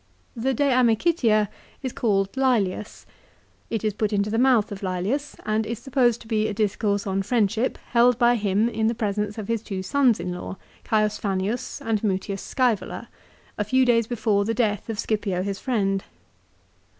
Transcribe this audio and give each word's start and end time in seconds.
l 0.35 0.41
The 0.41 0.53
"De 0.55 0.63
Amicitia" 0.63 1.47
is 1.83 1.93
called 1.93 2.31
Lselius. 2.35 3.05
It 3.69 3.83
is 3.83 3.93
put 3.93 4.11
into 4.11 4.31
the 4.31 4.39
mouth 4.39 4.71
of 4.71 4.81
Lselius 4.81 5.35
and 5.45 5.63
is 5.63 5.77
supposed 5.77 6.21
to 6.21 6.27
be 6.27 6.47
a 6.47 6.55
discourse 6.55 7.05
on 7.05 7.21
friendship 7.21 7.77
held 7.89 8.17
by 8.17 8.33
him 8.33 8.67
in 8.67 8.87
the 8.87 8.95
presence 8.95 9.37
of 9.37 9.47
his 9.47 9.61
two 9.61 9.83
sons 9.83 10.19
in 10.19 10.33
law 10.33 10.57
Caius 10.83 11.19
Fannius, 11.19 11.81
and 11.85 12.01
Mutius 12.03 12.41
Scsevola, 12.41 13.09
a 13.59 13.63
few 13.63 13.85
days 13.85 14.11
after 14.11 14.43
the 14.43 14.55
death 14.55 14.89
of 14.89 14.97
Scipio 14.97 15.43
his 15.43 15.59
friend. 15.59 16.03